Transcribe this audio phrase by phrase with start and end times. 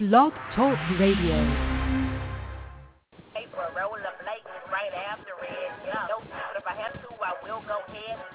[0.00, 1.36] Blog Talk Radio.
[4.72, 5.72] right after it.
[5.84, 6.08] Yeah.
[6.08, 6.24] No,
[6.56, 8.29] if I have to, I will go ahead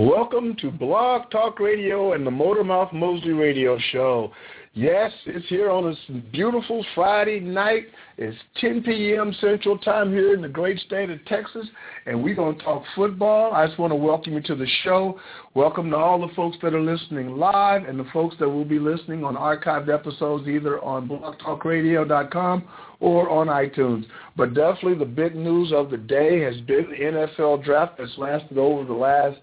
[0.00, 4.32] Welcome to Blog Talk Radio and the Motormouth Mosley Radio Show.
[4.72, 7.82] Yes, it's here on this beautiful Friday night.
[8.16, 9.36] It's 10 p.m.
[9.42, 11.66] Central Time here in the great state of Texas,
[12.06, 13.52] and we're going to talk football.
[13.52, 15.20] I just want to welcome you to the show.
[15.52, 18.78] Welcome to all the folks that are listening live and the folks that will be
[18.78, 22.64] listening on archived episodes either on blogtalkradio.com
[23.00, 24.06] or on iTunes.
[24.34, 28.56] But definitely the big news of the day has been the NFL draft that's lasted
[28.56, 29.40] over the last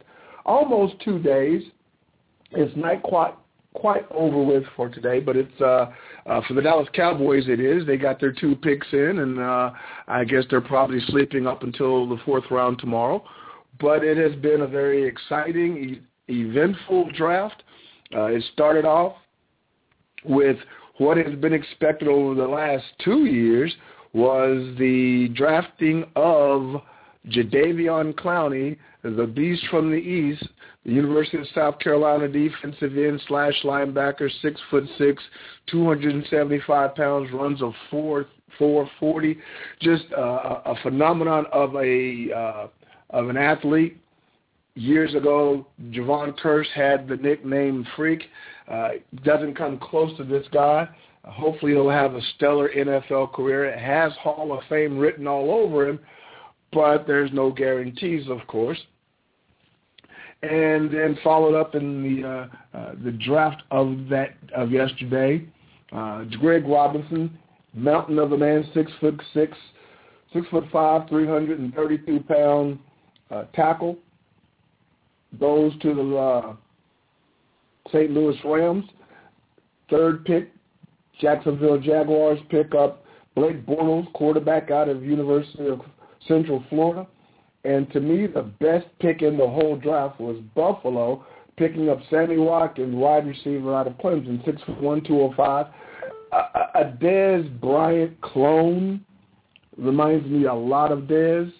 [0.47, 1.61] almost two days.
[2.51, 3.35] It's not quite
[3.73, 5.91] quite over with for today, but it's uh,
[6.25, 7.43] uh, for the Dallas Cowboys.
[7.47, 7.85] It is.
[7.85, 9.71] They got their two picks in, and uh,
[10.07, 13.23] I guess they're probably sleeping up until the fourth round tomorrow.
[13.79, 17.61] But it has been a very exciting, e- eventful draft.
[18.15, 19.13] Uh, it started off
[20.25, 20.57] with
[20.97, 23.75] what has been expected over the last two years
[24.13, 26.81] was the drafting of
[27.29, 30.47] Jadeveon Clowney, the beast from the east,
[30.85, 35.21] the University of South Carolina defensive end slash linebacker, six foot six,
[35.69, 38.25] 275 pounds, runs a four
[38.57, 39.37] four forty,
[39.81, 42.67] just uh, a phenomenon of a uh,
[43.09, 43.97] of an athlete.
[44.75, 48.23] Years ago, Jevon Kearse had the nickname Freak.
[48.71, 48.89] Uh,
[49.23, 50.87] doesn't come close to this guy.
[51.25, 53.65] Hopefully, he'll have a stellar NFL career.
[53.65, 55.99] It has Hall of Fame written all over him,
[56.71, 58.79] but there's no guarantees, of course
[60.43, 65.43] and then followed up in the uh, uh, the draft of that of yesterday.
[65.91, 67.37] Uh, Greg Robinson,
[67.73, 69.57] mountain of a man, six foot six,
[70.33, 72.77] six foot five, three hundred and thirty-two pound
[73.31, 73.97] uh, tackle,
[75.39, 76.55] goes to the uh,
[77.89, 78.11] St.
[78.11, 78.85] Louis Rams.
[79.89, 80.51] Third pick,
[81.19, 83.05] Jacksonville Jaguars pick up
[83.35, 85.81] Blake Bortles, quarterback out of University of
[86.27, 87.07] Central Florida.
[87.63, 91.25] And to me, the best pick in the whole draft was Buffalo,
[91.57, 95.65] picking up Sammy Watkins, wide receiver out of Clemson, six foot one, two hundred five.
[96.31, 99.03] A, a Dez Bryant clone
[99.77, 101.51] reminds me a lot of Dez.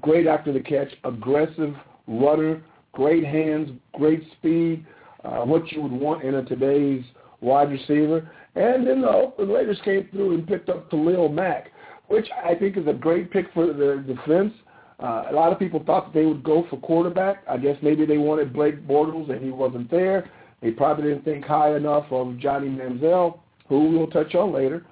[0.00, 1.74] Great after the catch, aggressive
[2.06, 2.62] runner,
[2.92, 4.86] great hands, great speed,
[5.24, 7.04] uh, what you would want in a today's
[7.40, 8.30] wide receiver.
[8.54, 11.72] And then the Oakland Raiders came through and picked up Khalil Mack
[12.08, 14.52] which I think is a great pick for the defense.
[14.98, 17.42] Uh, a lot of people thought that they would go for quarterback.
[17.48, 20.30] I guess maybe they wanted Blake Bortles and he wasn't there.
[20.62, 24.86] They probably didn't think high enough of Johnny Manziel, who we'll touch on later.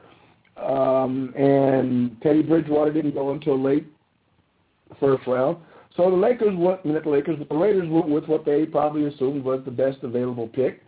[0.56, 3.86] Um, and Teddy Bridgewater didn't go until late
[5.00, 5.56] first round.
[5.96, 9.62] So the Lakers went, the Lakers, the Raiders went with what they probably assumed was
[9.64, 10.82] the best available pick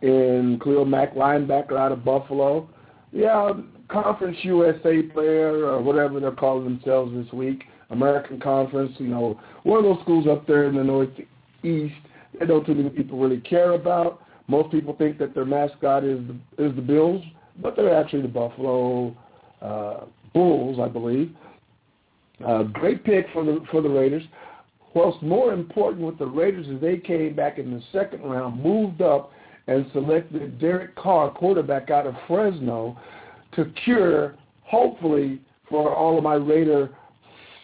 [0.00, 2.68] in Khalil Mack, linebacker out of Buffalo.
[3.12, 3.52] Yeah,
[3.88, 9.78] Conference USA player or whatever they're calling themselves this week, American Conference, you know, one
[9.78, 11.94] of those schools up there in the Northeast
[12.38, 14.20] that don't too many people really care about.
[14.46, 17.22] Most people think that their mascot is the, is the Bills,
[17.62, 19.16] but they're actually the Buffalo
[19.60, 20.04] uh,
[20.34, 21.34] Bulls, I believe.
[22.46, 24.22] Uh, great pick for the for the Raiders.
[24.92, 29.02] What's more important with the Raiders is they came back in the second round, moved
[29.02, 29.32] up,
[29.68, 32.98] and selected Derek Carr, quarterback out of Fresno,
[33.54, 36.90] to cure, hopefully, for all of my Raider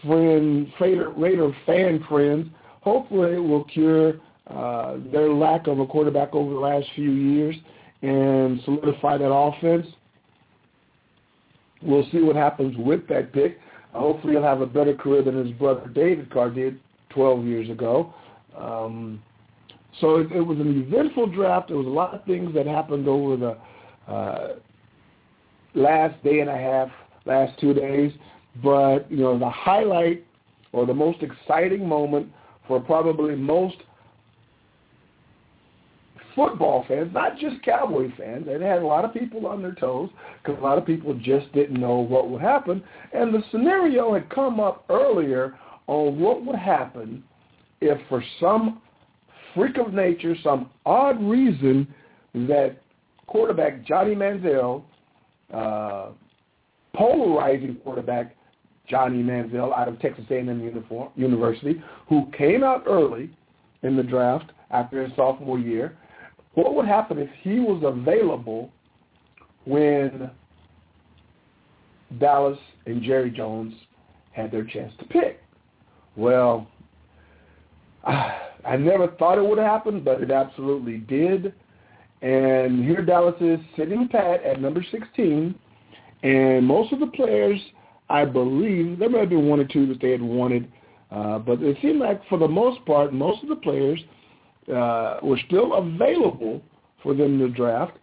[0.04, 2.46] friend, Raider, Raider fan friends,
[2.82, 7.56] hopefully it will cure uh, their lack of a quarterback over the last few years
[8.02, 9.86] and solidify that offense.
[11.82, 13.58] We'll see what happens with that pick.
[13.92, 16.78] Hopefully he'll have a better career than his brother David Carr did
[17.10, 18.12] 12 years ago.
[18.58, 19.22] Um,
[20.00, 21.68] so it, it was an eventful draft.
[21.68, 24.48] There was a lot of things that happened over the uh,
[25.74, 26.88] last day and a half,
[27.26, 28.12] last two days.
[28.62, 30.24] But, you know, the highlight
[30.72, 32.28] or the most exciting moment
[32.66, 33.76] for probably most
[36.34, 38.46] football fans, not just Cowboy fans.
[38.48, 40.10] It had a lot of people on their toes
[40.42, 42.82] because a lot of people just didn't know what would happen.
[43.12, 45.56] And the scenario had come up earlier
[45.86, 47.22] on what would happen
[47.80, 48.80] if for some
[49.54, 51.86] freak of nature, some odd reason
[52.34, 52.76] that
[53.26, 54.82] quarterback Johnny Manziel,
[55.52, 56.08] uh,
[56.94, 58.36] polarizing quarterback,
[58.88, 63.30] Johnny Manziel out of Texas A&M uniform, University, who came out early
[63.82, 65.96] in the draft after his sophomore year.
[66.54, 68.70] What would happen if he was available
[69.64, 70.30] when
[72.20, 73.74] Dallas and Jerry Jones
[74.32, 75.40] had their chance to pick?
[76.16, 76.68] Well,
[78.76, 81.52] never thought it would happen, but it absolutely did.
[82.22, 85.54] And here Dallas is sitting pat at number 16,
[86.22, 87.60] and most of the players,
[88.08, 90.70] I believe, there may have been one or two that they had wanted,
[91.10, 94.00] uh, but it seemed like for the most part, most of the players
[94.74, 96.62] uh, were still available
[97.02, 97.98] for them to draft.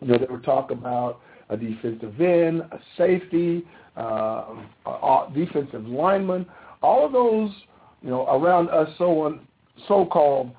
[0.00, 3.64] You know, they were talk about a defensive end, a safety,
[3.96, 4.54] uh,
[4.86, 6.46] a defensive lineman,
[6.82, 7.50] all of those,
[8.02, 9.38] you know, around us so
[9.88, 10.50] so-called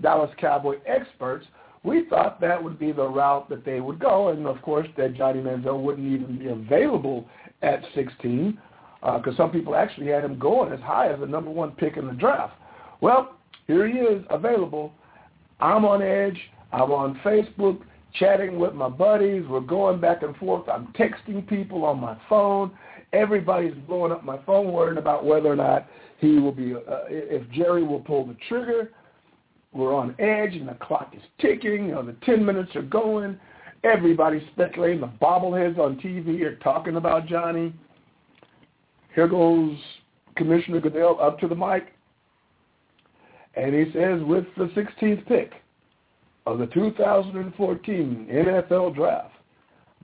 [0.00, 1.46] Dallas Cowboy experts,
[1.82, 5.14] we thought that would be the route that they would go, and of course that
[5.14, 7.26] Johnny Manziel wouldn't even be available
[7.62, 8.58] at 16,
[9.00, 11.98] because uh, some people actually had him going as high as the number one pick
[11.98, 12.54] in the draft.
[13.02, 13.36] Well,
[13.66, 14.92] here he is available.
[15.60, 16.38] I'm on edge.
[16.72, 17.80] I'm on Facebook
[18.14, 19.44] chatting with my buddies.
[19.48, 20.68] We're going back and forth.
[20.68, 22.72] I'm texting people on my phone.
[23.12, 25.86] Everybody's blowing up my phone worrying about whether or not
[26.24, 28.90] he will be, uh, if Jerry will pull the trigger.
[29.72, 31.88] We're on edge and the clock is ticking.
[31.88, 33.38] The 10 minutes are going.
[33.82, 35.00] Everybody's speculating.
[35.00, 37.74] The bobbleheads on TV are talking about Johnny.
[39.14, 39.76] Here goes
[40.36, 41.92] Commissioner Goodell up to the mic.
[43.56, 45.52] And he says, with the 16th pick
[46.46, 49.34] of the 2014 NFL Draft,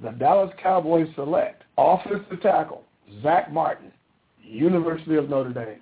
[0.03, 2.85] the Dallas Cowboys select offensive tackle
[3.23, 3.93] Zack Martin,
[4.43, 5.81] University of Notre Dame.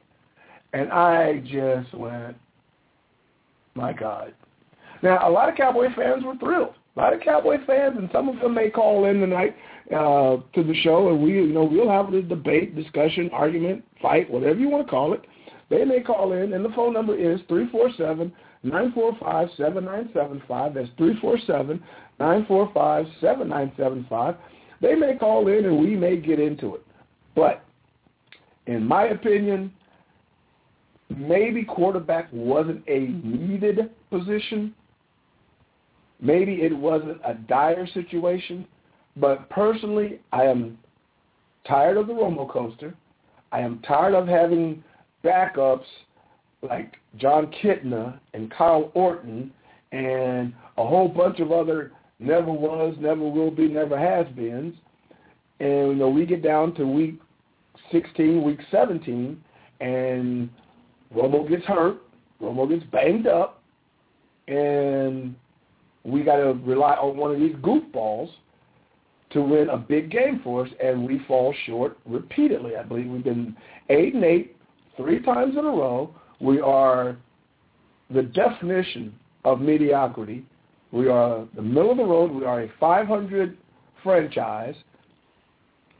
[0.72, 2.36] And I just went,
[3.74, 4.34] my God.
[5.02, 6.74] Now, a lot of Cowboy fans were thrilled.
[6.96, 9.56] A lot of Cowboy fans, and some of them may call in tonight
[9.94, 14.28] uh, to the show, and we, you know, we'll have a debate, discussion, argument, fight,
[14.28, 15.24] whatever you want to call it.
[15.70, 18.32] They may call in, and the phone number is three four seven
[18.62, 20.74] nine four five seven nine seven five.
[20.74, 21.82] That's three four seven
[22.18, 24.36] nine four five seven nine seven five.
[24.80, 26.84] They may call in, and we may get into it.
[27.36, 27.64] But
[28.66, 29.72] in my opinion,
[31.16, 34.74] maybe quarterback wasn't a needed position.
[36.20, 38.66] Maybe it wasn't a dire situation.
[39.16, 40.78] But personally, I am
[41.66, 42.94] tired of the Romo coaster.
[43.52, 44.82] I am tired of having
[45.24, 45.86] backups
[46.62, 49.52] like Jon Kitna and Kyle Orton
[49.92, 54.74] and a whole bunch of other never was, never will be, never has beens.
[55.60, 57.20] And you know, we get down to week
[57.90, 59.42] 16, week 17,
[59.80, 60.50] and
[61.14, 62.02] Romo gets hurt,
[62.40, 63.62] Romo gets banged up,
[64.46, 65.34] and
[66.04, 68.30] we got to rely on one of these goofballs
[69.30, 72.76] to win a big game for us, and we fall short repeatedly.
[72.76, 73.56] I believe we've been
[73.90, 74.56] eight and eight
[74.96, 76.14] three times in a row.
[76.40, 77.16] We are
[78.10, 79.14] the definition
[79.44, 80.44] of mediocrity.
[80.92, 82.32] We are the middle of the road.
[82.32, 83.56] We are a 500
[84.02, 84.74] franchise,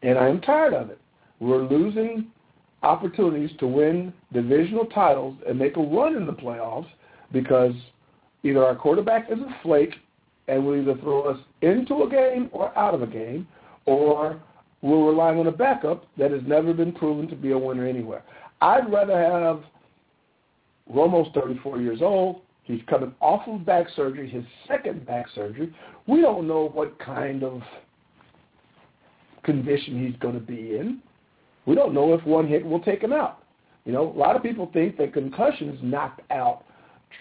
[0.03, 1.01] and I am tired of it.
[1.41, 2.29] We're losing
[2.83, 6.87] opportunities to win divisional titles and make a run in the playoffs
[7.33, 7.73] because
[8.43, 9.95] either our quarterback is a flake
[10.47, 13.47] and will either throw us into a game or out of a game,
[13.85, 14.41] or
[14.81, 18.23] we're relying on a backup that has never been proven to be a winner anywhere.
[18.61, 19.63] I'd rather have
[20.93, 22.41] Romo's 34 years old.
[22.65, 25.75] He's coming off of back surgery, his second back surgery.
[26.07, 27.63] We don't know what kind of
[29.43, 31.01] condition he's going to be in.
[31.69, 33.43] We don't know if one hit will take him out.
[33.85, 36.65] You know, a lot of people think that concussions knocked out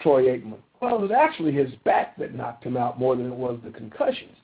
[0.02, 0.56] Troy Aikman.
[0.80, 3.70] Well, it was actually his back that knocked him out more than it was the
[3.70, 4.34] concussions.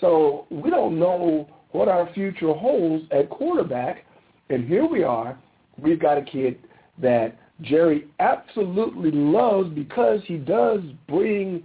[0.00, 4.04] So we don't know what our future holds at quarterback.
[4.50, 5.38] And here we are.
[5.78, 6.58] We've got a kid
[7.00, 11.64] that Jerry absolutely loves because he does bring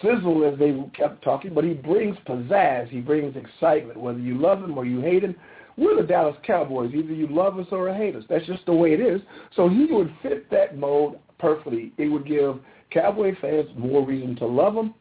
[0.00, 2.88] sizzle, as they kept talking, but he brings pizzazz.
[2.88, 5.34] He brings excitement, whether you love him or you hate him.
[5.76, 6.92] We're the Dallas Cowboys.
[6.94, 8.24] Either you love us or hate us.
[8.28, 9.20] That's just the way it is.
[9.54, 11.92] So he would fit that mold perfectly.
[11.98, 12.58] It would give
[12.90, 14.94] Cowboy fans more reason to love him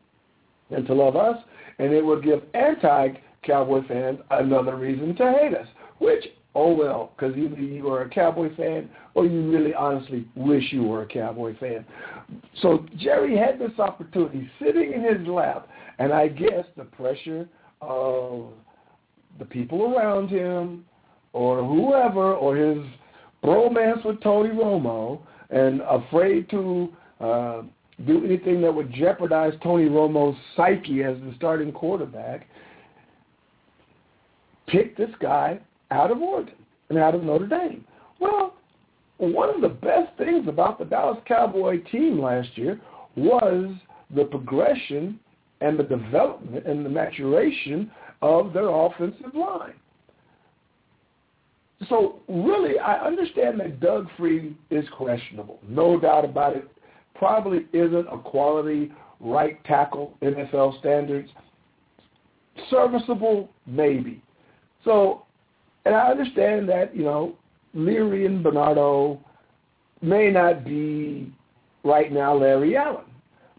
[0.70, 1.38] and to love us,
[1.80, 5.68] and it would give anti-Cowboy fans another reason to hate us,
[6.00, 10.64] which, oh well, because either you are a Cowboy fan or you really honestly wish
[10.72, 11.86] you were a Cowboy fan.
[12.62, 17.48] So Jerry had this opportunity sitting in his lap, and I guess the pressure
[17.82, 18.48] of
[19.40, 20.86] the people around him
[21.34, 22.84] or whoever or his
[23.44, 26.90] bromance with Tony Romo and afraid to
[27.20, 27.62] uh,
[28.06, 32.48] do anything that would jeopardize Tony Romo's psyche as the starting quarterback,
[34.68, 35.60] pick this guy
[35.92, 36.56] out of Oregon
[36.90, 37.86] and out of Notre Dame.
[38.20, 38.56] Well,
[39.18, 42.80] one of the best things about the Dallas Cowboy team last year
[43.16, 43.74] was
[44.14, 45.20] the progression
[45.62, 47.90] and the development and the maturation
[48.22, 49.74] of their offensive line.
[51.90, 55.60] So really, I understand that Doug Free is questionable.
[55.68, 56.68] No doubt about it.
[57.16, 61.30] Probably isn't a quality right tackle NFL standards.
[62.70, 64.22] Serviceable, maybe.
[64.84, 65.24] So,
[65.86, 67.36] and I understand that, you know,
[67.74, 69.20] Leary and Bernadeau
[70.02, 71.32] may not be
[71.84, 73.06] right now Larry Allen.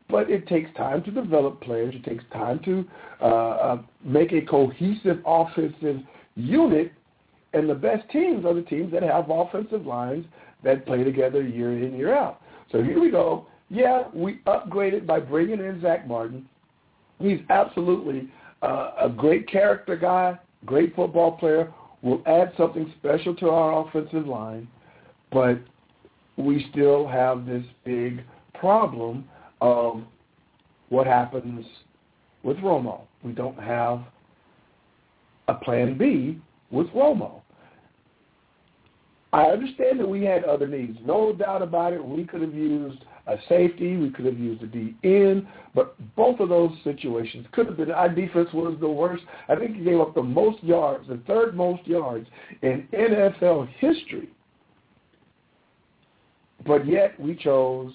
[0.09, 1.95] But it takes time to develop players.
[1.95, 2.85] It takes time to
[3.21, 6.01] uh, uh, make a cohesive offensive
[6.37, 6.93] unit.
[7.53, 10.25] And the best teams are the teams that have offensive lines
[10.63, 12.41] that play together year in, year out.
[12.71, 13.47] So here we go.
[13.69, 16.47] Yeah, we upgraded by bringing in Zack Martin.
[17.19, 18.29] He's absolutely
[18.63, 21.73] uh, a great character guy, great football player,
[22.03, 24.69] will add something special to our offensive line,
[25.33, 25.59] but
[26.37, 28.23] we still have this big
[28.55, 29.25] problem
[29.61, 30.03] of
[30.89, 31.65] what happens
[32.43, 33.03] with Romo.
[33.23, 34.01] We don't have
[35.49, 37.43] a plan B with Romo.
[39.33, 40.99] I understand that we had other needs.
[41.05, 42.03] No doubt about it.
[42.03, 43.97] We could have used a safety.
[43.97, 47.91] We could have used a D in, but both of those situations could have been.
[47.91, 49.25] Our defense was the worst.
[49.49, 52.29] I think he gave up the most yards, the third most yards
[52.63, 54.31] in NFL history.
[56.65, 57.93] But yet we chose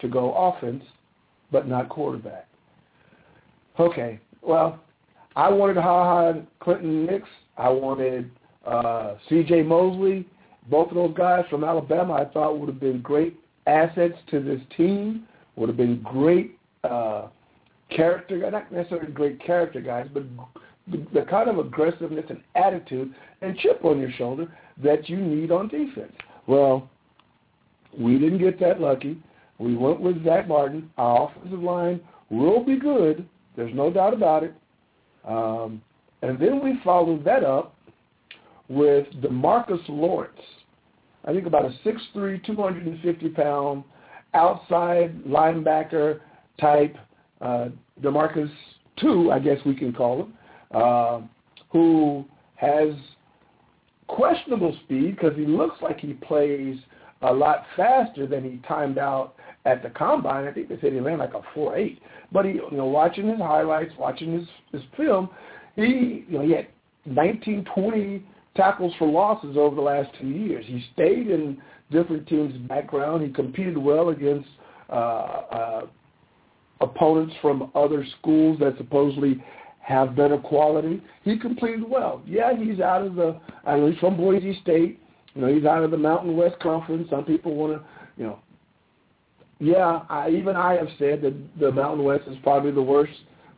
[0.00, 0.82] to go offense,
[1.50, 2.46] but not quarterback.
[3.78, 4.80] Okay, well,
[5.36, 7.26] I wanted Ha Ha Clinton-Dix.
[7.56, 8.30] I wanted
[8.66, 9.62] uh, C.J.
[9.62, 10.26] Mosley.
[10.68, 14.60] Both of those guys from Alabama I thought would have been great assets to this
[14.76, 15.26] team,
[15.56, 17.28] would have been great uh,
[17.90, 20.24] character, not necessarily great character guys, but
[20.90, 24.52] the, the kind of aggressiveness and attitude and chip on your shoulder
[24.82, 26.12] that you need on defense.
[26.46, 26.88] Well,
[27.98, 29.22] we didn't get that lucky.
[29.58, 30.90] We went with Zack Martin.
[30.96, 32.00] Our offensive line
[32.30, 33.28] will be good.
[33.56, 34.54] There's no doubt about it.
[35.26, 35.82] Um,
[36.22, 37.74] and then we followed that up
[38.68, 40.40] with Demarcus Lawrence.
[41.24, 43.84] I think about a 6'3", 250-pound
[44.34, 46.20] outside linebacker
[46.60, 46.96] type,
[47.40, 47.68] uh,
[48.02, 48.50] Demarcus
[49.00, 50.34] 2, I guess we can call him,
[50.72, 51.20] uh,
[51.70, 52.24] who
[52.56, 52.94] has
[54.06, 56.76] questionable speed because he looks like he plays
[57.22, 59.34] a lot faster than he timed out
[59.64, 60.46] at the combine.
[60.46, 62.00] I think they said he ran like a four eight.
[62.30, 65.30] But he, you know, watching his highlights, watching his his film,
[65.76, 66.68] he, you know, he had
[67.06, 68.22] 19, 20
[68.56, 70.64] tackles for losses over the last two years.
[70.66, 71.60] He stayed in
[71.90, 73.24] different teams' background.
[73.24, 74.48] He competed well against
[74.90, 75.86] uh, uh,
[76.80, 79.42] opponents from other schools that supposedly
[79.80, 81.02] have better quality.
[81.22, 82.22] He completed well.
[82.26, 83.40] Yeah, he's out of the.
[83.64, 85.00] I he's from Boise State.
[85.38, 87.08] You know, he's out of the Mountain West Conference.
[87.10, 87.84] Some people want to,
[88.16, 88.40] you know,
[89.60, 93.12] yeah, I, even I have said that the Mountain West is probably the worst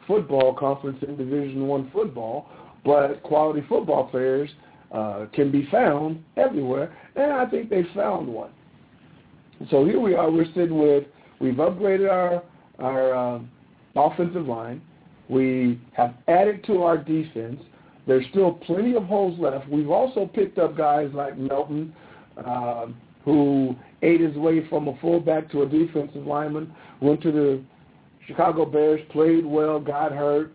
[0.07, 2.51] football conference in Division One football,
[2.85, 4.51] but quality football players
[4.93, 8.51] uh, can be found everywhere, and I think they found one.
[9.71, 10.31] So here we are.
[10.31, 11.05] We're sitting with
[11.41, 12.43] we've upgraded our
[12.79, 13.41] our uh,
[13.97, 14.83] offensive line.
[15.31, 17.63] We have added to our defense.
[18.11, 19.69] There's still plenty of holes left.
[19.69, 21.95] We've also picked up guys like Melton,
[22.45, 22.87] uh,
[23.25, 27.63] who ate his way from a fullback to a defensive lineman, went to the
[28.27, 30.53] Chicago Bears, played well, got hurt.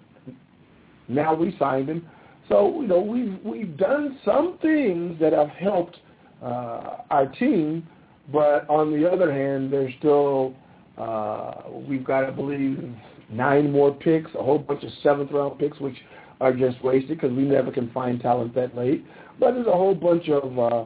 [1.08, 2.06] Now we signed him.
[2.50, 5.96] So, you know, we've, we've done some things that have helped
[6.44, 7.88] uh, our team,
[8.34, 10.54] but on the other hand, there's still,
[10.98, 11.54] uh,
[11.88, 12.84] we've got, I believe,
[13.30, 15.96] nine more picks, a whole bunch of seventh-round picks, which
[16.42, 19.06] are just wasted because we never can find talent that late.
[19.40, 20.86] But there's a whole bunch of uh,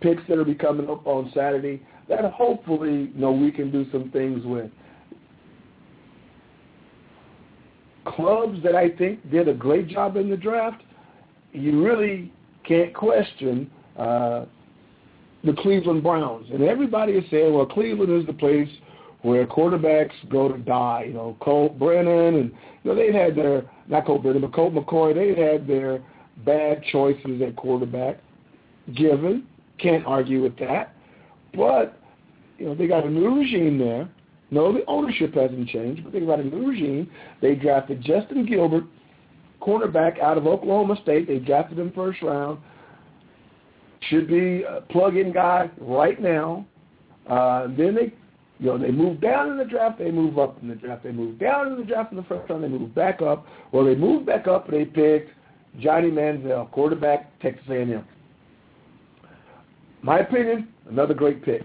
[0.00, 3.86] picks that will be coming up on Saturday that hopefully you know we can do
[3.90, 4.70] some things with.
[8.04, 10.82] Clubs that I think did a great job in the draft,
[11.52, 12.30] you really
[12.64, 14.44] can't question uh,
[15.42, 16.46] the Cleveland Browns.
[16.52, 18.68] And everybody is saying, well, Cleveland is the place
[19.24, 21.06] where quarterbacks go to die.
[21.08, 22.52] You know, Colt Brennan and
[22.82, 25.14] you know they had their not Colt Brennan, but Colt McCoy.
[25.14, 26.02] They had their
[26.44, 28.18] bad choices at quarterback.
[28.94, 29.46] Given,
[29.78, 30.94] can't argue with that.
[31.54, 31.98] But,
[32.58, 34.08] you know, they got a new regime there.
[34.50, 37.10] No, the ownership hasn't changed, but they got a new regime.
[37.40, 38.84] They drafted Justin Gilbert,
[39.62, 41.26] cornerback out of Oklahoma State.
[41.26, 42.58] They drafted him first round.
[44.10, 46.66] Should be a plug-in guy right now.
[47.26, 48.12] Uh, then they,
[48.58, 49.98] you know, they move down in the draft.
[49.98, 51.02] They move up in the draft.
[51.02, 52.62] They move down in the draft in the first round.
[52.62, 53.46] They move back up.
[53.72, 54.70] Well, they moved back up.
[54.70, 55.30] They picked
[55.80, 58.04] Johnny Manziel, quarterback, Texas A&M.
[60.02, 61.62] My opinion, another great pick.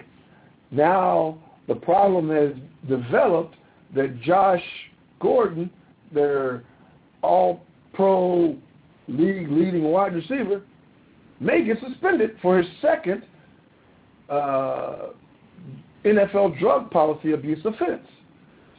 [0.71, 2.51] Now the problem has
[2.87, 3.55] developed
[3.95, 4.63] that Josh
[5.19, 5.69] Gordon,
[6.13, 6.63] their
[7.21, 8.57] all-pro
[9.07, 10.63] league leading wide receiver,
[11.39, 13.23] may get suspended for his second
[14.29, 15.09] uh,
[16.09, 18.05] NFL drug policy abuse offense.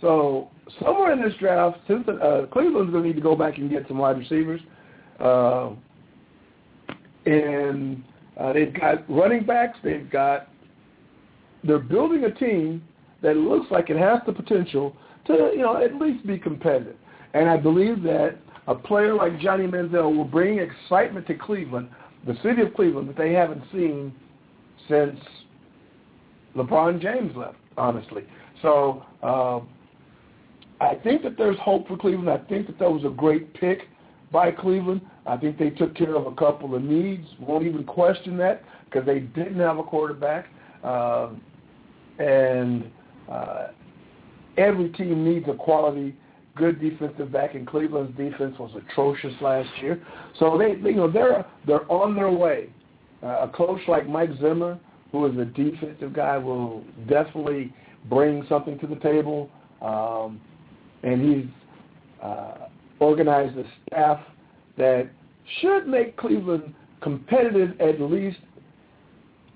[0.01, 0.49] So
[0.83, 3.87] somewhere in this draft, since uh, Cleveland's going to need to go back and get
[3.89, 4.61] some wide receivers,
[5.19, 5.71] uh,
[7.27, 8.03] and
[8.39, 10.49] uh, they've got running backs, they've got
[11.63, 12.83] they're building a team
[13.23, 14.97] that looks like it has the potential
[15.27, 16.97] to you know at least be competitive.
[17.35, 21.89] And I believe that a player like Johnny Manziel will bring excitement to Cleveland,
[22.27, 24.13] the city of Cleveland, that they haven't seen
[24.89, 25.19] since
[26.57, 28.25] LeBron James left, honestly.
[28.63, 29.61] So uh,
[30.81, 32.31] I think that there's hope for Cleveland.
[32.31, 33.83] I think that that was a great pick
[34.33, 35.01] by Cleveland.
[35.27, 37.27] I think they took care of a couple of needs.
[37.41, 40.47] Won't even question that because they didn't have a quarterback.
[40.83, 41.31] Uh,
[42.19, 42.91] and
[43.31, 43.69] uh,
[44.57, 46.15] every team needs a quality,
[46.55, 50.03] good defensive back, and Cleveland's defense was atrocious last year.
[50.39, 52.71] So they, you know, they're they're on their way.
[53.23, 54.79] Uh, a coach like Mike Zimmer,
[55.13, 57.73] who is a defensive guy, will definitely
[58.09, 59.51] bring something to the table.
[59.83, 60.41] Um,
[61.03, 61.51] and he's
[62.23, 64.21] uh, organized a staff
[64.77, 65.11] that
[65.61, 68.39] should make Cleveland competitive at least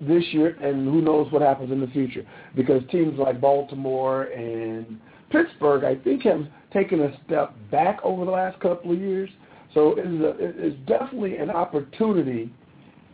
[0.00, 2.26] this year, and who knows what happens in the future.
[2.56, 4.98] Because teams like Baltimore and
[5.30, 9.30] Pittsburgh, I think, have taken a step back over the last couple of years.
[9.72, 12.52] So it is, a, it is definitely an opportunity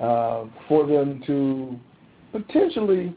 [0.01, 1.79] uh, for them to
[2.33, 3.15] potentially,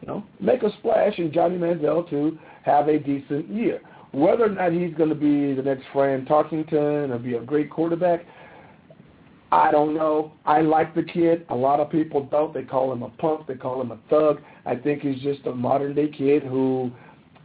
[0.00, 3.80] you know, make a splash in Johnny Manziel to have a decent year.
[4.12, 7.70] Whether or not he's going to be the next Fran Tarkenton or be a great
[7.70, 8.24] quarterback,
[9.52, 10.32] I don't know.
[10.46, 11.44] I like the kid.
[11.48, 12.54] A lot of people don't.
[12.54, 13.46] They call him a punk.
[13.46, 14.40] They call him a thug.
[14.64, 16.90] I think he's just a modern day kid who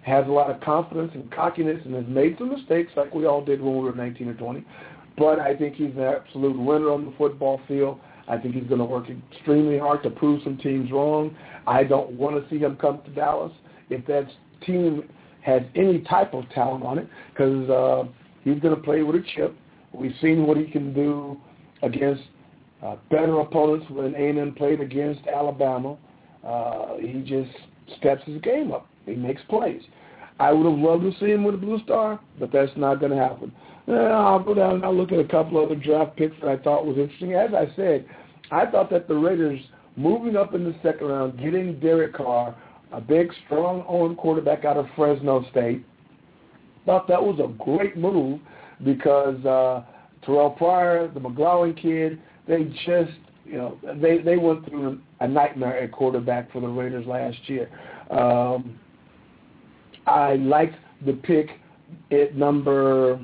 [0.04, 3.44] has a lot of confidence and cockiness and has made some mistakes like we all
[3.44, 4.64] did when we were 19 or 20.
[5.18, 8.00] But I think he's an absolute winner on the football field.
[8.28, 11.36] I think he's going to work extremely hard to prove some teams wrong.
[11.68, 13.52] I don't want to see him come to Dallas
[13.90, 14.28] if that
[14.66, 15.08] team
[15.42, 18.10] has any type of talent on it because uh,
[18.44, 19.56] he's going to play with a chip.
[19.94, 21.38] We've seen what he can do
[21.84, 22.24] against
[22.84, 25.98] uh, better opponents when A&M played against Alabama.
[26.44, 27.52] Uh, he just
[27.98, 28.88] steps his game up.
[29.06, 29.82] He makes plays.
[30.40, 33.12] I would have loved to see him with a blue star, but that's not going
[33.12, 33.52] to happen.
[33.88, 36.86] I'll go down and I'll look at a couple other draft picks that I thought
[36.86, 37.34] was interesting.
[37.34, 38.06] As I said,
[38.52, 39.60] I thought that the Raiders
[39.96, 42.56] moving up in the second round, getting Derek Carr,
[42.92, 45.86] a big, strong arm quarterback out of Fresno State,
[46.86, 48.40] thought that was a great move
[48.84, 49.84] because uh,
[50.26, 55.78] Terrell Pryor, the McGloin kid, they just, you know, they, they went through a nightmare
[55.78, 57.70] at quarterback for the Raiders last year.
[58.12, 58.80] Um,
[60.06, 61.50] I liked the pick
[62.12, 63.20] at number,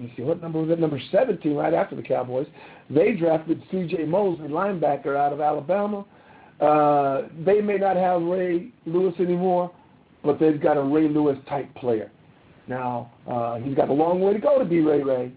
[0.00, 0.80] me see, what number was it?
[0.80, 2.46] Number 17, right after the Cowboys.
[2.90, 4.04] They drafted C.J.
[4.04, 6.04] Mosley, linebacker out of Alabama.
[6.60, 9.70] Uh, they may not have Ray Lewis anymore,
[10.24, 12.10] but they've got a Ray Lewis type player.
[12.66, 15.32] Now, uh, he's got a long way to go to be Ray Ray,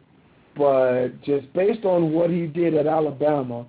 [0.56, 3.66] but just based on what he did at Alabama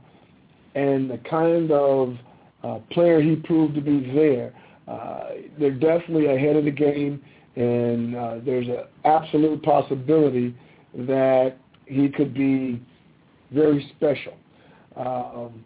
[0.74, 2.16] and the kind of
[2.62, 4.54] uh, player he proved to be there,
[4.86, 7.20] uh, they're definitely ahead of the game,
[7.56, 10.54] and uh, there's an absolute possibility
[11.06, 11.56] that
[11.86, 12.80] he could be
[13.52, 14.34] very special.
[14.96, 15.64] Um,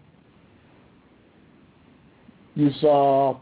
[2.55, 3.39] you saw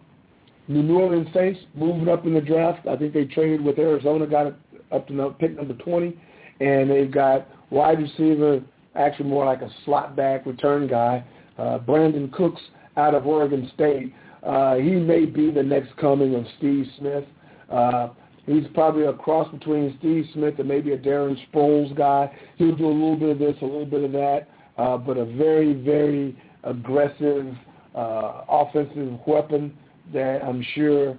[0.68, 2.86] New Orleans Saints moving up in the draft.
[2.86, 4.54] I think they traded with Arizona, got
[4.92, 6.16] up to pick number 20,
[6.60, 8.62] and they've got wide receiver,
[8.94, 11.24] actually more like a slot back return guy,
[11.58, 12.60] uh, Brandin Cooks
[12.96, 14.14] out of Oregon State.
[14.42, 17.24] Uh, he may be the next coming of Steve Smith.
[17.68, 18.08] Uh,
[18.46, 22.30] he's probably a cross between Steve Smith and maybe a Darren Sproles guy.
[22.56, 24.48] He'll do a little bit of this, a little bit of that,
[24.78, 27.54] uh, but a very, very aggressive
[27.94, 29.76] uh, offensive weapon
[30.12, 31.18] that I'm sure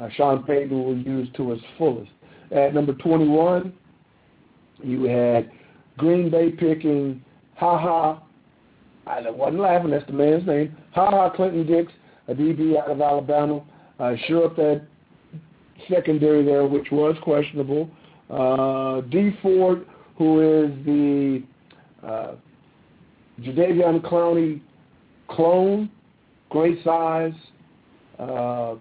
[0.00, 2.10] uh, Sean Payton will use to his fullest.
[2.50, 3.72] At number 21,
[4.82, 5.50] you had
[5.96, 7.22] Green Bay picking
[7.56, 8.22] Ha Ha.
[9.06, 9.90] I wasn't laughing.
[9.90, 10.76] That's the man's name.
[10.92, 11.92] Ha Ha Clinton-Dix,
[12.28, 13.62] a DB out of Alabama.
[13.98, 14.86] Uh, sure up that
[15.88, 17.90] secondary there, which was questionable.
[18.28, 21.42] Uh, Dee Ford, who is the
[22.06, 22.34] uh,
[23.40, 24.60] Jadeveon Clowney
[25.28, 25.90] clone,
[26.48, 27.32] great size,
[28.18, 28.74] uh,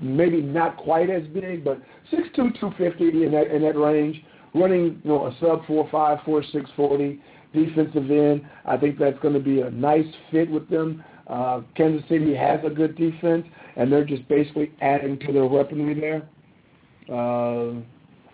[0.00, 1.80] maybe not quite as big, but
[2.12, 4.22] 6'2", 250 in that in that range
[4.54, 7.20] running you know a sub four five four six forty
[7.52, 8.42] defensive end.
[8.64, 11.04] I think that's going to be a nice fit with them.
[11.26, 15.98] Uh, Kansas City has a good defense, and they're just basically adding to their weaponry
[15.98, 16.28] there.
[17.10, 17.72] Uh,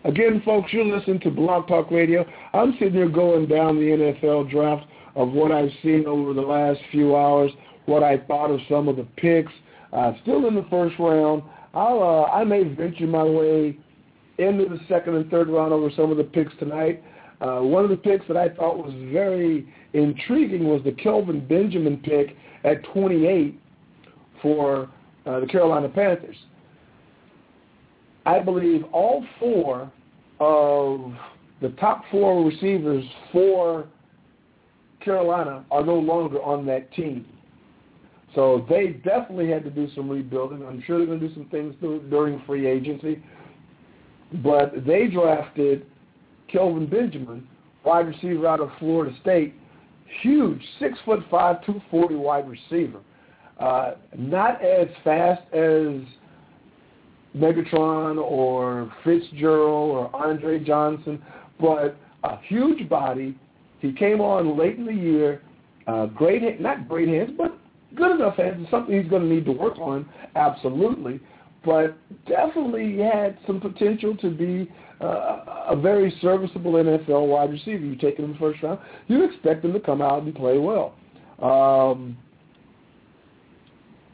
[0.05, 2.27] again, folks, you're listening to Blog Talk Radio.
[2.53, 6.81] I'm sitting here going down the NFL draft of what I've seen over the last
[6.91, 7.51] few hours,
[7.87, 9.53] what I thought of some of the picks.
[9.93, 11.43] Uh, still in the first round.
[11.73, 13.79] I'll, uh, I may venture my way
[14.39, 17.03] into the second and third round over some of the picks tonight.
[17.41, 21.99] Uh, one of the picks that I thought was very intriguing was the Kelvin Benjamin
[21.99, 23.59] pick at 28
[24.43, 24.91] for
[25.25, 26.37] uh, the Carolina Panthers.
[28.27, 29.91] I believe all four
[30.41, 31.13] of
[31.63, 33.87] the top four receivers for
[35.01, 37.25] Carolina are no longer on that team.
[38.35, 40.67] So they definitely had to do some rebuilding.
[40.67, 41.75] I'm sure they're going to do some things
[42.11, 43.23] during free agency.
[44.43, 45.87] But they drafted
[46.49, 47.47] Kelvin Benjamin,
[47.85, 49.55] wide receiver out of Florida State,
[50.21, 52.99] huge, six foot five, two forty wide receiver.
[53.59, 56.03] Uh, not as fast as
[57.37, 61.23] Megatron or Fitzgerald or Andre Johnson,
[61.61, 63.39] but a huge body.
[63.81, 65.43] He came on late in the year.
[65.87, 67.57] Uh, great, not great hands, but
[67.95, 68.57] good enough hands.
[68.61, 71.21] It's something he's going to need to work on, absolutely.
[71.65, 71.97] But
[72.27, 74.71] definitely had some potential to be
[75.01, 77.85] uh, a very serviceable NFL wide receiver.
[77.85, 80.59] You take him in the first round, you expect him to come out and play
[80.59, 80.95] well.
[81.43, 82.17] Um,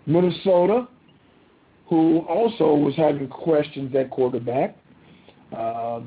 [0.06, 0.88] Minnesota,
[1.92, 4.74] who also was having questions at quarterback.
[5.55, 6.00] Uh,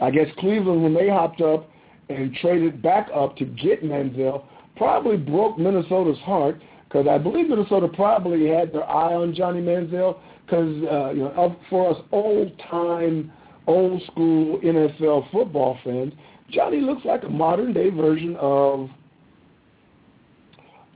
[0.00, 1.68] I guess Cleveland, when they hopped up
[2.08, 4.44] and traded back up to get Manziel,
[4.76, 10.16] probably broke Minnesota's heart because I believe Minnesota probably had their eye on Johnny Manziel
[10.46, 13.30] because uh, you know for us old time,
[13.66, 16.14] old school NFL football fans,
[16.48, 18.88] Johnny looks like a modern day version of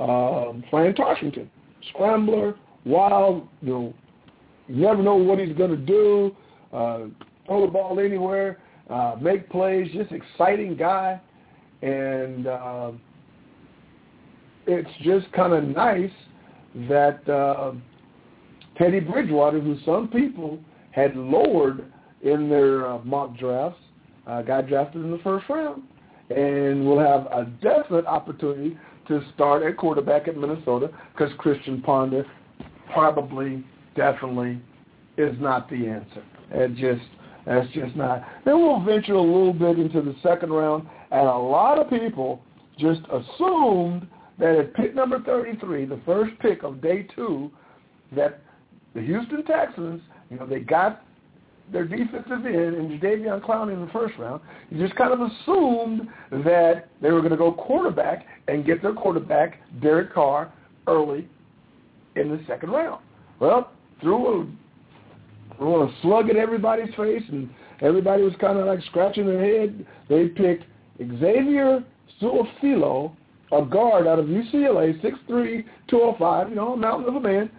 [0.01, 1.47] um, Fran Tarkenton,
[1.91, 3.95] scrambler, wild, you know,
[4.69, 6.35] you never know what he's going to do.
[6.73, 7.07] Uh,
[7.47, 11.21] throw the ball anywhere, uh, make plays, just exciting guy.
[11.83, 12.93] And uh,
[14.67, 16.11] it's just kind of nice
[16.89, 17.73] that uh,
[18.79, 20.59] Teddy Bridgewater, who some people
[20.93, 21.93] had lowered
[22.23, 23.81] in their uh, mock drafts,
[24.27, 25.83] uh, got drafted in the first round
[26.31, 32.25] and will have a definite opportunity to start at quarterback at Minnesota because Christian Ponder
[32.93, 33.65] probably
[33.97, 34.61] definitely
[35.17, 36.25] is not the answer.
[36.51, 37.09] It just
[37.47, 38.25] that's just not.
[38.45, 42.43] Then we'll venture a little bit into the second round, and a lot of people
[42.79, 44.07] just assumed
[44.39, 47.51] that at pick number 33, the first pick of day two,
[48.15, 48.41] that
[48.95, 50.01] the Houston Texans,
[50.31, 51.03] you know, they got
[51.73, 54.41] their defensive end and Jadeveon Clowney in the first round.
[54.71, 56.09] You just kind of assumed
[56.45, 60.53] that they were going to go quarterback and get their quarterback, Derek Carr,
[60.87, 61.29] early
[62.17, 63.03] in the second round.
[63.41, 63.71] Well,
[64.01, 64.47] threw a
[65.57, 67.49] threw a slug at everybody's face, and
[67.81, 69.87] everybody was kind of like scratching their head.
[70.09, 70.65] They picked
[70.99, 71.85] Xavier
[72.21, 73.13] Su'a-Filo,
[73.53, 77.51] a guard out of UCLA, 6'3", 205, you know, a mountain of a man.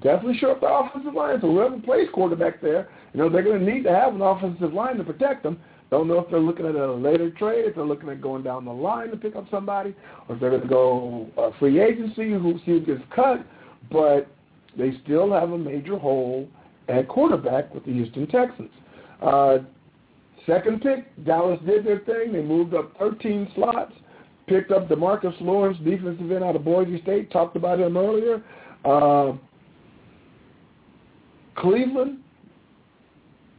[0.00, 3.72] Definitely short the offensive line, so whoever plays quarterback there, you know, they're going to
[3.72, 5.58] need to have an offensive line to protect them.
[5.90, 8.64] Don't know if they're looking at a later trade, if they're looking at going down
[8.64, 9.94] the line to pick up somebody,
[10.28, 13.44] or if they're going to go uh, free agency, who see who gets cut.
[13.90, 14.28] But
[14.76, 16.46] they still have a major hole
[16.88, 18.70] at quarterback with the Houston Texans.
[19.22, 19.58] Uh,
[20.46, 22.32] second pick, Dallas did their thing.
[22.32, 23.92] They moved up 13 slots,
[24.46, 27.30] picked up Demarcus Lawrence, defensive end out of Boise State.
[27.30, 28.42] Talked about him earlier.
[28.84, 29.32] Uh,
[31.56, 32.18] Cleveland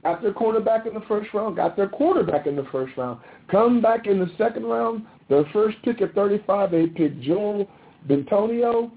[0.09, 3.19] got their quarterback in the first round, got their quarterback in the first round.
[3.49, 7.69] Come back in the second round, their first pick at 35, they picked Joel
[8.07, 8.91] Bitonio,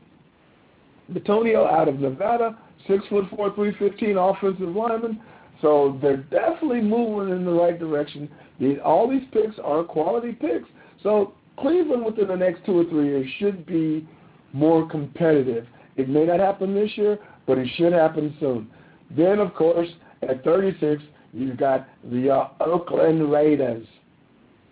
[1.13, 5.21] Bitonio out of Nevada, six foot four, three fifteen offensive lineman.
[5.61, 8.29] So they're definitely moving in the right direction.
[8.59, 10.69] These, all these picks are quality picks.
[11.03, 14.09] So Cleveland within the next two or three years should be
[14.53, 15.67] more competitive.
[15.97, 18.69] It may not happen this year, but it should happen soon.
[19.17, 19.89] Then, of course,
[20.23, 23.87] at 36, you've got the uh, Oakland Raiders.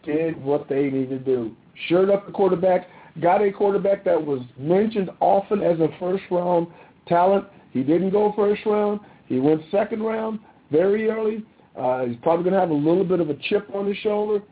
[0.04, 1.54] Did what they need to do.
[1.88, 2.88] Shored up the quarterback.
[3.20, 6.68] Got a quarterback that was mentioned often as a first-round
[7.06, 7.44] talent.
[7.72, 9.00] He didn't go first round.
[9.26, 11.44] He went second round very early.
[11.76, 14.42] Uh, he's probably going to have a little bit of a chip on his shoulder.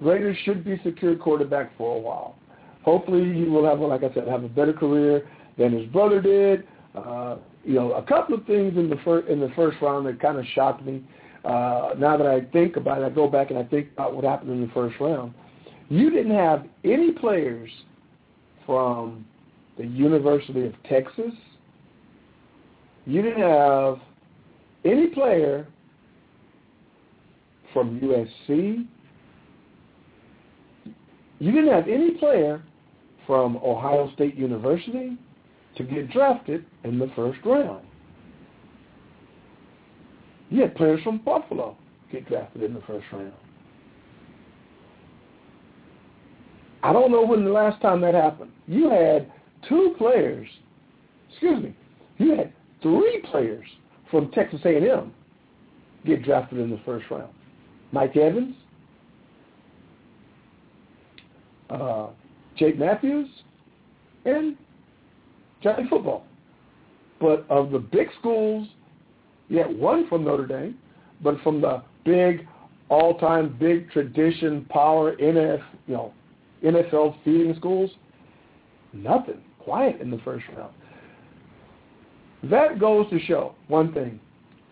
[0.00, 2.36] Raiders should be secure quarterback for a while.
[2.84, 5.26] Hopefully, he will have, like I said, have a better career
[5.58, 6.66] than his brother did.
[6.94, 10.20] Uh, you know, a couple of things in the first in the first round that
[10.20, 11.02] kind of shocked me.
[11.44, 14.24] uh, now that I think about it, I go back and I think about what
[14.24, 15.34] happened in the first round.
[15.88, 17.70] You didn't have any players
[18.64, 19.24] from
[19.76, 21.32] the University of Texas.
[23.06, 23.98] You didn't have
[24.84, 25.66] any player
[27.72, 28.86] from USC.
[31.40, 32.62] You didn't have any player
[33.26, 35.18] from Ohio State University
[35.76, 37.84] to get drafted in the first round.
[40.50, 41.76] You had players from Buffalo
[42.12, 43.32] get drafted in the first round.
[46.82, 48.52] I don't know when the last time that happened.
[48.66, 49.32] You had
[49.68, 50.46] two players,
[51.30, 51.76] excuse me,
[52.18, 53.66] you had three players
[54.10, 55.12] from Texas A&M
[56.04, 57.32] get drafted in the first round.
[57.90, 58.54] Mike Evans,
[61.70, 62.08] uh,
[62.56, 63.28] Jake Matthews,
[64.26, 64.56] and
[65.64, 66.24] Johnny Football.
[67.20, 68.68] But of the big schools,
[69.50, 70.76] had one from Notre Dame,
[71.22, 72.46] but from the big,
[72.90, 76.12] all-time big tradition power NF, you know,
[76.62, 77.90] NFL feeding schools,
[78.92, 79.40] nothing.
[79.58, 80.74] Quiet in the first round.
[82.42, 84.20] That goes to show one thing,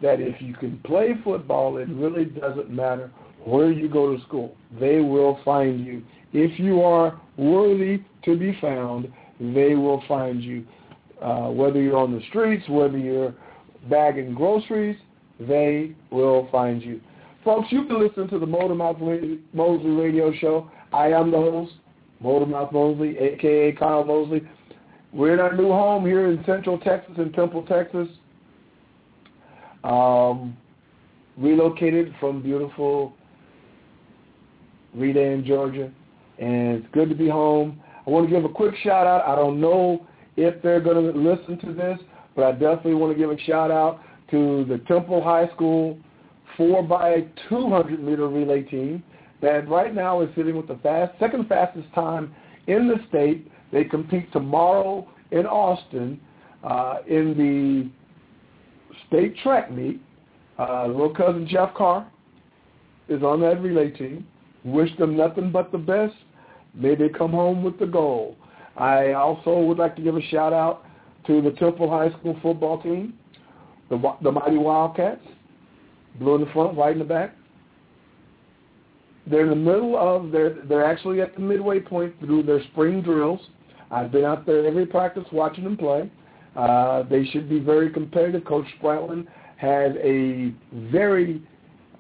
[0.03, 3.11] that if you can play football, it really doesn't matter
[3.45, 4.55] where you go to school.
[4.79, 6.03] They will find you.
[6.35, 10.67] If you are worthy to be found, they will find you.
[11.23, 13.33] Uh, whether you're on the streets, whether you're
[13.89, 14.97] bagging groceries,
[15.39, 17.01] they will find you.
[17.45, 20.69] Folks, you can listen to the Motormouth Mosley radio show.
[20.93, 21.75] I am the host,
[22.23, 23.73] Motormouth Mosley, a.k.a.
[23.73, 24.43] Kyle Mosley.
[25.13, 28.09] We're in our new home here in Central Texas, in Temple, Texas.
[29.85, 30.57] Um,
[31.37, 33.13] relocated from beautiful
[34.97, 35.91] Redan, Georgia,
[36.39, 37.81] and it's good to be home.
[38.07, 39.25] I want to give a quick shout out.
[39.27, 41.99] I don't know if they're going to listen to this,
[42.35, 45.99] but I definitely want to give a shout out to the Temple High School
[46.57, 49.03] 4 by 200 meter relay team
[49.41, 52.35] that right now is sitting with the fast second fastest time
[52.67, 53.51] in the state.
[53.73, 56.21] They compete tomorrow in Austin
[56.63, 57.91] uh, in the
[59.09, 60.01] state track meet.
[60.59, 62.11] Uh, little cousin Jeff Carr
[63.09, 64.27] is on that relay team.
[64.65, 66.15] Wish them nothing but the best.
[66.75, 68.37] May they come home with the gold.
[68.77, 70.85] I also would like to give a shout out
[71.27, 73.15] to the Temple High School football team,
[73.91, 75.21] the, the Mighty Wildcats,
[76.19, 77.35] blue in the front, white in the back.
[79.27, 80.63] They're in the middle of their.
[80.65, 83.41] They're actually at the midway point through their spring drills.
[83.91, 86.11] I've been out there every practice watching them play.
[86.57, 88.45] Uh, they should be very competitive.
[88.45, 90.53] Coach Spratling has a
[90.91, 91.41] very,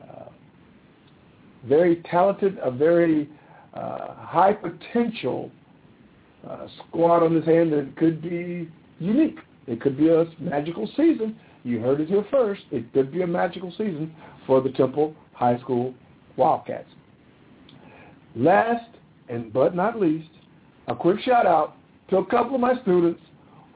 [0.03, 0.31] uh,
[1.65, 3.29] very talented, a very
[3.75, 5.51] uh, high potential
[6.49, 9.39] uh, squad on his hand that could be unique.
[9.67, 11.37] It could be a magical season.
[11.65, 12.63] You heard it here first.
[12.71, 14.15] It could be a magical season
[14.47, 15.95] for the Temple High School
[16.37, 16.89] Wildcats.
[18.35, 18.89] Last
[19.29, 20.31] and but not least,
[20.89, 21.77] a quick shout out
[22.11, 23.21] to a couple of my students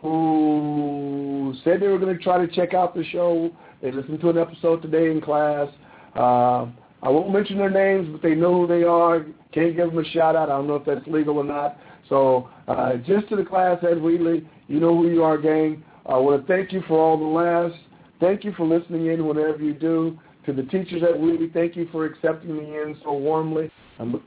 [0.02, 3.50] who said they were going to try to check out the show.
[3.82, 5.68] They listened to an episode today in class.
[6.14, 6.66] Uh,
[7.02, 9.26] I won't mention their names, but they know who they are.
[9.52, 10.50] Can't give them a shout out.
[10.50, 11.78] I don't know if that's legal or not.
[12.08, 15.84] So uh, just to the class Ed Wheatley, you know who you are, gang.
[16.06, 17.74] I want to thank you for all the laughs.
[18.20, 20.18] Thank you for listening in whenever you do.
[20.46, 23.70] To the teachers at Wheatley, thank you for accepting me in so warmly.
[23.98, 24.22] I'm,